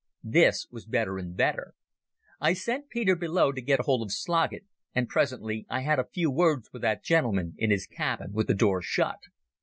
This 0.23 0.65
was 0.71 0.87
better 0.87 1.19
and 1.19 1.37
better. 1.37 1.75
I 2.39 2.53
sent 2.53 2.89
Peter 2.89 3.15
below 3.15 3.51
to 3.51 3.61
get 3.61 3.81
hold 3.81 4.01
of 4.01 4.11
Sloggett, 4.11 4.65
and 4.95 5.07
presently 5.07 5.67
I 5.69 5.81
had 5.81 5.99
a 5.99 6.07
few 6.11 6.31
words 6.31 6.71
with 6.73 6.81
that 6.81 7.03
gentleman 7.03 7.53
in 7.59 7.69
his 7.69 7.85
cabin 7.85 8.31
with 8.33 8.47
the 8.47 8.55
door 8.55 8.81
shut. 8.81 9.19